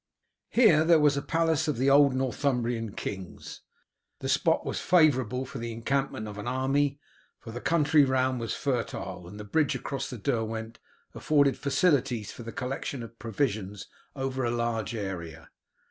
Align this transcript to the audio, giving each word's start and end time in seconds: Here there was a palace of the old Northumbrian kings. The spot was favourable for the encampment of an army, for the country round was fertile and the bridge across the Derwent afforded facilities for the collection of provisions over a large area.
Here 0.49 0.83
there 0.83 0.97
was 0.99 1.15
a 1.15 1.21
palace 1.21 1.67
of 1.67 1.77
the 1.77 1.91
old 1.91 2.15
Northumbrian 2.15 2.93
kings. 2.95 3.61
The 4.17 4.29
spot 4.29 4.65
was 4.65 4.79
favourable 4.79 5.45
for 5.45 5.59
the 5.59 5.71
encampment 5.71 6.27
of 6.27 6.39
an 6.39 6.47
army, 6.47 6.99
for 7.37 7.51
the 7.51 7.61
country 7.61 8.03
round 8.03 8.39
was 8.39 8.55
fertile 8.55 9.27
and 9.27 9.39
the 9.39 9.43
bridge 9.43 9.75
across 9.75 10.09
the 10.09 10.17
Derwent 10.17 10.79
afforded 11.13 11.55
facilities 11.55 12.31
for 12.31 12.41
the 12.41 12.51
collection 12.51 13.03
of 13.03 13.19
provisions 13.19 13.85
over 14.15 14.43
a 14.43 14.49
large 14.49 14.95
area. 14.95 15.51